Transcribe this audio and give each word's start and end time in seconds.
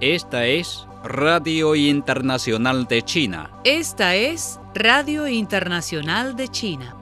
Esta 0.00 0.44
es 0.44 0.88
Radio 1.04 1.76
Internacional 1.76 2.88
de 2.88 3.02
China. 3.02 3.60
Esta 3.62 4.16
es 4.16 4.58
Radio 4.74 5.28
Internacional 5.28 6.34
de 6.34 6.48
China. 6.48 6.96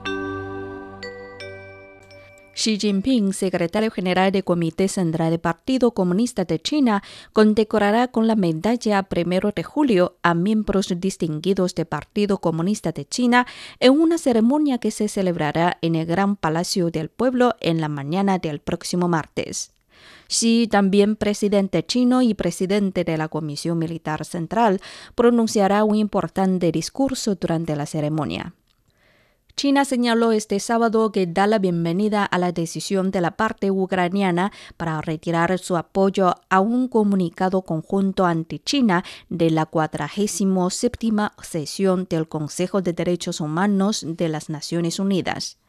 Xi 2.53 2.77
Jinping, 2.77 3.33
secretario 3.33 3.89
general 3.89 4.31
del 4.31 4.43
Comité 4.43 4.87
Central 4.89 5.31
del 5.31 5.39
Partido 5.39 5.89
Comunista 5.95 6.45
de 6.45 6.59
China, 6.59 7.01
condecorará 7.33 8.07
con 8.09 8.27
la 8.27 8.35
medalla 8.35 9.01
primero 9.01 9.51
de 9.51 9.63
julio 9.63 10.17
a 10.21 10.35
miembros 10.35 10.93
distinguidos 10.97 11.73
del 11.73 11.87
Partido 11.87 12.37
Comunista 12.37 12.91
de 12.91 13.05
China 13.05 13.47
en 13.79 13.99
una 13.99 14.19
ceremonia 14.19 14.77
que 14.77 14.91
se 14.91 15.07
celebrará 15.07 15.79
en 15.81 15.95
el 15.95 16.05
Gran 16.05 16.35
Palacio 16.35 16.91
del 16.91 17.09
Pueblo 17.09 17.55
en 17.59 17.81
la 17.81 17.89
mañana 17.89 18.37
del 18.37 18.59
próximo 18.59 19.07
martes. 19.07 19.73
Xi, 20.27 20.67
también 20.67 21.15
presidente 21.15 21.85
chino 21.85 22.21
y 22.21 22.33
presidente 22.33 23.03
de 23.03 23.17
la 23.17 23.27
Comisión 23.27 23.79
Militar 23.79 24.25
Central, 24.25 24.79
pronunciará 25.15 25.83
un 25.83 25.95
importante 25.95 26.71
discurso 26.71 27.35
durante 27.35 27.75
la 27.75 27.85
ceremonia. 27.85 28.53
China 29.55 29.85
señaló 29.85 30.31
este 30.31 30.59
sábado 30.59 31.11
que 31.11 31.27
da 31.27 31.45
la 31.45 31.59
bienvenida 31.59 32.25
a 32.25 32.37
la 32.39 32.51
decisión 32.51 33.11
de 33.11 33.21
la 33.21 33.31
parte 33.31 33.69
ucraniana 33.69 34.51
para 34.77 35.01
retirar 35.01 35.59
su 35.59 35.77
apoyo 35.77 36.33
a 36.49 36.59
un 36.59 36.87
comunicado 36.87 37.61
conjunto 37.61 38.25
anti-China 38.25 39.03
de 39.29 39.51
la 39.51 39.65
47 39.65 41.11
sesión 41.43 42.07
del 42.09 42.27
Consejo 42.27 42.81
de 42.81 42.93
Derechos 42.93 43.39
Humanos 43.39 44.03
de 44.07 44.29
las 44.29 44.49
Naciones 44.49 44.99
Unidas. 44.99 45.60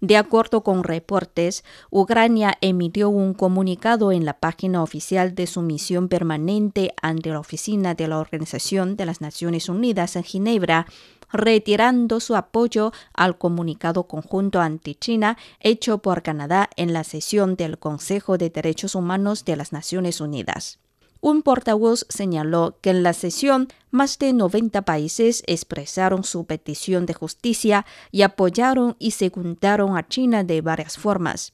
De 0.00 0.16
acuerdo 0.16 0.62
con 0.62 0.82
reportes, 0.82 1.62
Ucrania 1.90 2.56
emitió 2.62 3.10
un 3.10 3.34
comunicado 3.34 4.12
en 4.12 4.24
la 4.24 4.38
página 4.38 4.82
oficial 4.82 5.34
de 5.34 5.46
su 5.46 5.60
misión 5.60 6.08
permanente 6.08 6.94
ante 7.02 7.30
la 7.30 7.40
oficina 7.40 7.94
de 7.94 8.08
la 8.08 8.18
Organización 8.18 8.96
de 8.96 9.04
las 9.04 9.20
Naciones 9.20 9.68
Unidas 9.68 10.16
en 10.16 10.24
Ginebra, 10.24 10.86
retirando 11.32 12.18
su 12.18 12.34
apoyo 12.34 12.92
al 13.12 13.36
comunicado 13.36 14.04
conjunto 14.04 14.60
anti-China 14.60 15.36
hecho 15.60 15.98
por 15.98 16.22
Canadá 16.22 16.70
en 16.76 16.92
la 16.92 17.04
sesión 17.04 17.56
del 17.56 17.78
Consejo 17.78 18.38
de 18.38 18.50
Derechos 18.50 18.94
Humanos 18.94 19.44
de 19.44 19.56
las 19.56 19.72
Naciones 19.72 20.20
Unidas. 20.20 20.78
Un 21.20 21.42
portavoz 21.42 22.06
señaló 22.08 22.78
que 22.80 22.90
en 22.90 23.02
la 23.02 23.12
sesión 23.12 23.68
más 23.90 24.18
de 24.18 24.32
90 24.32 24.82
países 24.82 25.42
expresaron 25.46 26.24
su 26.24 26.46
petición 26.46 27.04
de 27.04 27.12
justicia 27.12 27.84
y 28.10 28.22
apoyaron 28.22 28.96
y 28.98 29.10
secundaron 29.10 29.98
a 29.98 30.08
China 30.08 30.44
de 30.44 30.62
varias 30.62 30.96
formas. 30.96 31.52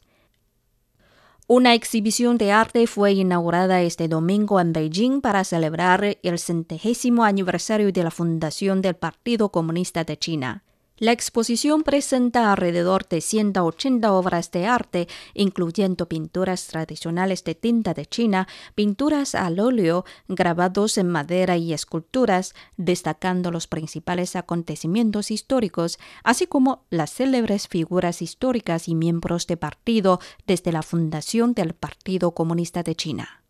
Una 1.48 1.74
exhibición 1.74 2.38
de 2.38 2.50
arte 2.50 2.86
fue 2.86 3.12
inaugurada 3.12 3.80
este 3.82 4.08
domingo 4.08 4.60
en 4.60 4.72
Beijing 4.72 5.20
para 5.20 5.44
celebrar 5.44 6.18
el 6.22 6.38
centésimo 6.38 7.24
aniversario 7.24 7.92
de 7.92 8.02
la 8.02 8.10
fundación 8.10 8.82
del 8.82 8.94
Partido 8.94 9.50
Comunista 9.50 10.02
de 10.02 10.16
China. 10.16 10.64
La 10.98 11.12
exposición 11.12 11.82
presenta 11.82 12.50
alrededor 12.50 13.06
de 13.06 13.20
180 13.20 14.10
obras 14.14 14.50
de 14.50 14.64
arte, 14.64 15.08
incluyendo 15.34 16.08
pinturas 16.08 16.68
tradicionales 16.68 17.44
de 17.44 17.54
tinta 17.54 17.92
de 17.92 18.06
China, 18.06 18.48
pinturas 18.74 19.34
al 19.34 19.60
óleo, 19.60 20.06
grabados 20.26 20.96
en 20.96 21.08
madera 21.08 21.58
y 21.58 21.74
esculturas, 21.74 22.54
destacando 22.78 23.50
los 23.50 23.66
principales 23.66 24.36
acontecimientos 24.36 25.30
históricos, 25.30 25.98
así 26.24 26.46
como 26.46 26.86
las 26.88 27.12
célebres 27.12 27.68
figuras 27.68 28.22
históricas 28.22 28.88
y 28.88 28.94
miembros 28.94 29.46
de 29.46 29.58
partido 29.58 30.18
desde 30.46 30.72
la 30.72 30.82
fundación 30.82 31.52
del 31.52 31.74
Partido 31.74 32.30
Comunista 32.30 32.82
de 32.82 32.94
China. 32.94 33.45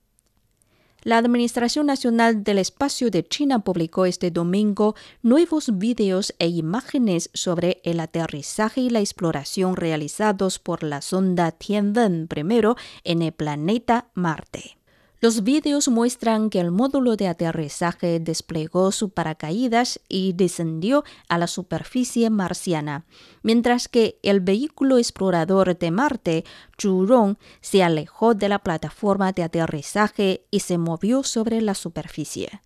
La 1.06 1.18
Administración 1.18 1.86
Nacional 1.86 2.42
del 2.42 2.58
Espacio 2.58 3.12
de 3.12 3.24
China 3.24 3.60
publicó 3.60 4.06
este 4.06 4.32
domingo 4.32 4.96
nuevos 5.22 5.78
vídeos 5.78 6.34
e 6.40 6.48
imágenes 6.48 7.30
sobre 7.32 7.80
el 7.84 8.00
aterrizaje 8.00 8.80
y 8.80 8.90
la 8.90 8.98
exploración 8.98 9.76
realizados 9.76 10.58
por 10.58 10.82
la 10.82 11.00
sonda 11.02 11.52
Tianwen 11.52 12.26
I 12.34 12.74
en 13.04 13.22
el 13.22 13.30
planeta 13.30 14.08
Marte. 14.14 14.78
Los 15.20 15.44
vídeos 15.44 15.88
muestran 15.88 16.50
que 16.50 16.60
el 16.60 16.70
módulo 16.70 17.16
de 17.16 17.26
aterrizaje 17.26 18.20
desplegó 18.20 18.92
su 18.92 19.08
paracaídas 19.10 19.98
y 20.10 20.34
descendió 20.34 21.04
a 21.28 21.38
la 21.38 21.46
superficie 21.46 22.28
marciana, 22.28 23.06
mientras 23.42 23.88
que 23.88 24.18
el 24.22 24.40
vehículo 24.40 24.98
explorador 24.98 25.78
de 25.78 25.90
Marte, 25.90 26.44
Zhurong, 26.78 27.38
se 27.62 27.82
alejó 27.82 28.34
de 28.34 28.50
la 28.50 28.58
plataforma 28.58 29.32
de 29.32 29.42
aterrizaje 29.44 30.44
y 30.50 30.60
se 30.60 30.76
movió 30.76 31.22
sobre 31.22 31.62
la 31.62 31.74
superficie. 31.74 32.60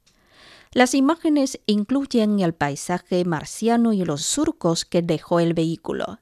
Las 0.72 0.94
imágenes 0.94 1.60
incluyen 1.66 2.40
el 2.40 2.54
paisaje 2.54 3.24
marciano 3.24 3.92
y 3.92 4.04
los 4.04 4.22
surcos 4.22 4.84
que 4.84 5.02
dejó 5.02 5.38
el 5.38 5.54
vehículo. 5.54 6.18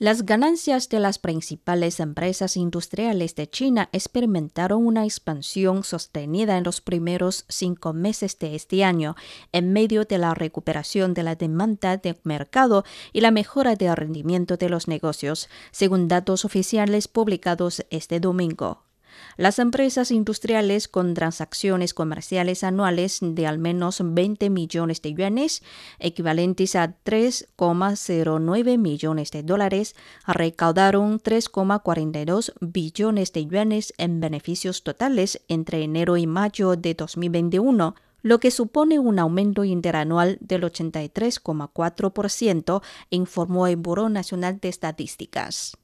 Las 0.00 0.24
ganancias 0.24 0.88
de 0.88 1.00
las 1.00 1.18
principales 1.18 1.98
empresas 1.98 2.56
industriales 2.56 3.34
de 3.34 3.50
China 3.50 3.88
experimentaron 3.90 4.86
una 4.86 5.02
expansión 5.02 5.82
sostenida 5.82 6.56
en 6.56 6.62
los 6.62 6.80
primeros 6.80 7.44
cinco 7.48 7.92
meses 7.92 8.38
de 8.38 8.54
este 8.54 8.84
año, 8.84 9.16
en 9.50 9.72
medio 9.72 10.04
de 10.04 10.18
la 10.18 10.34
recuperación 10.34 11.14
de 11.14 11.24
la 11.24 11.34
demanda 11.34 11.96
del 11.96 12.16
mercado 12.22 12.84
y 13.12 13.22
la 13.22 13.32
mejora 13.32 13.74
del 13.74 13.96
rendimiento 13.96 14.56
de 14.56 14.68
los 14.68 14.86
negocios, 14.86 15.48
según 15.72 16.06
datos 16.06 16.44
oficiales 16.44 17.08
publicados 17.08 17.84
este 17.90 18.20
domingo. 18.20 18.87
Las 19.36 19.58
empresas 19.58 20.10
industriales 20.10 20.88
con 20.88 21.14
transacciones 21.14 21.94
comerciales 21.94 22.64
anuales 22.64 23.18
de 23.22 23.46
al 23.46 23.58
menos 23.58 24.00
20 24.02 24.50
millones 24.50 25.02
de 25.02 25.14
yuanes, 25.14 25.62
equivalentes 25.98 26.76
a 26.76 26.96
3,09 27.04 28.78
millones 28.78 29.30
de 29.30 29.42
dólares, 29.42 29.94
recaudaron 30.26 31.20
3,42 31.20 32.52
billones 32.60 33.32
de 33.32 33.46
yuanes 33.46 33.94
en 33.98 34.20
beneficios 34.20 34.82
totales 34.82 35.40
entre 35.48 35.82
enero 35.82 36.16
y 36.16 36.26
mayo 36.26 36.76
de 36.76 36.94
2021 36.94 37.94
lo 38.22 38.40
que 38.40 38.50
supone 38.50 38.98
un 38.98 39.18
aumento 39.18 39.64
interanual 39.64 40.38
del 40.40 40.62
83,4%, 40.62 42.82
informó 43.10 43.66
el 43.66 43.76
Buró 43.76 44.08
Nacional 44.08 44.58
de 44.60 44.68
Estadísticas. 44.68 45.76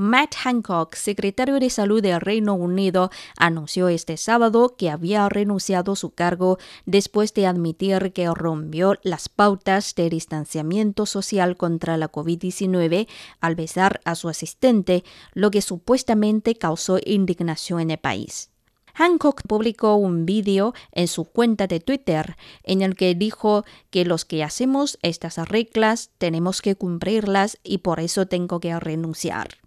Matt 0.00 0.34
Hancock, 0.34 0.94
secretario 0.94 1.60
de 1.60 1.68
Salud 1.68 2.00
del 2.00 2.22
Reino 2.22 2.54
Unido, 2.54 3.10
anunció 3.36 3.90
este 3.90 4.16
sábado 4.16 4.74
que 4.78 4.88
había 4.88 5.28
renunciado 5.28 5.92
a 5.92 5.96
su 5.96 6.08
cargo 6.14 6.56
después 6.86 7.34
de 7.34 7.46
admitir 7.46 8.14
que 8.14 8.26
rompió 8.32 8.94
las 9.02 9.28
pautas 9.28 9.94
de 9.94 10.08
distanciamiento 10.08 11.04
social 11.04 11.58
contra 11.58 11.98
la 11.98 12.10
COVID-19 12.10 13.08
al 13.42 13.54
besar 13.56 14.00
a 14.06 14.14
su 14.14 14.30
asistente, 14.30 15.04
lo 15.34 15.50
que 15.50 15.60
supuestamente 15.60 16.54
causó 16.54 16.98
indignación 17.04 17.80
en 17.80 17.90
el 17.90 17.98
país. 17.98 18.48
Hancock 18.94 19.42
publicó 19.46 19.96
un 19.96 20.24
vídeo 20.24 20.72
en 20.92 21.08
su 21.08 21.26
cuenta 21.26 21.66
de 21.66 21.78
Twitter 21.78 22.38
en 22.64 22.80
el 22.80 22.96
que 22.96 23.14
dijo 23.14 23.66
que 23.90 24.06
los 24.06 24.24
que 24.24 24.44
hacemos 24.44 24.98
estas 25.02 25.36
reglas 25.46 26.08
tenemos 26.16 26.62
que 26.62 26.74
cumplirlas 26.74 27.58
y 27.62 27.78
por 27.78 28.00
eso 28.00 28.24
tengo 28.26 28.60
que 28.60 28.80
renunciar. 28.80 29.59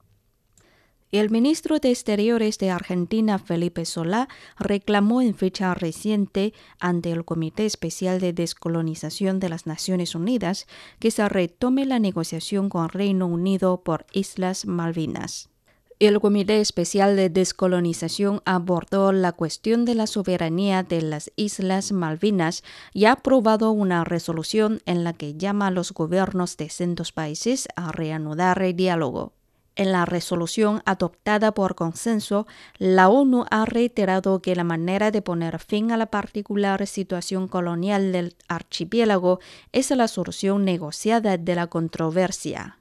El 1.14 1.30
ministro 1.30 1.78
de 1.78 1.92
Exteriores 1.92 2.58
de 2.58 2.72
Argentina, 2.72 3.38
Felipe 3.38 3.86
Solá, 3.86 4.28
reclamó 4.58 5.22
en 5.22 5.36
fecha 5.36 5.76
reciente 5.76 6.56
ante 6.80 7.12
el 7.12 7.24
Comité 7.24 7.68
Especial 7.68 8.20
de 8.20 8.34
Descolonización 8.34 9.40
de 9.40 9.48
las 9.48 9.68
Naciones 9.68 10.16
Unidas 10.16 10.66
que 10.98 11.12
se 11.12 11.30
retome 11.30 11.86
la 11.86 12.00
negociación 12.00 12.68
con 12.68 12.90
Reino 12.90 13.28
Unido 13.28 13.84
por 13.84 14.08
Islas 14.12 14.66
Malvinas. 14.66 15.52
El 16.00 16.20
Comité 16.20 16.60
Especial 16.60 17.16
de 17.16 17.30
Descolonización 17.30 18.42
abordó 18.46 19.12
la 19.12 19.34
cuestión 19.34 19.86
de 19.86 19.94
la 19.94 20.08
soberanía 20.08 20.82
de 20.82 21.04
las 21.04 21.32
Islas 21.36 21.92
Malvinas 21.92 22.64
y 22.92 23.06
ha 23.06 23.12
aprobado 23.12 23.70
una 23.70 24.04
resolución 24.04 24.82
en 24.88 25.04
la 25.04 25.14
que 25.14 25.36
llama 25.36 25.68
a 25.68 25.72
los 25.72 25.94
gobiernos 25.94 26.58
de 26.58 26.70
sendos 26.70 27.12
países 27.12 27.68
a 27.76 27.92
reanudar 27.92 28.64
el 28.64 28.76
diálogo. 28.76 29.34
En 29.76 29.92
la 29.92 30.06
resolución 30.06 30.84
adoptada 30.86 31.54
por 31.54 31.74
consenso, 31.74 32.46
la 32.78 33.10
ONU 33.10 33.46
ha 33.50 33.66
reiterado 33.66 34.42
que 34.42 34.56
la 34.56 34.64
manera 34.64 35.10
de 35.10 35.24
poner 35.24 35.58
fin 35.60 35.92
a 35.92 35.98
la 35.98 36.08
particular 36.08 36.86
situación 36.86 37.48
colonial 37.48 38.12
del 38.12 38.36
archipiélago 38.48 39.40
es 39.72 39.90
la 39.90 40.08
solución 40.08 40.64
negociada 40.64 41.38
de 41.38 41.56
la 41.56 41.68
controversia. 41.68 42.78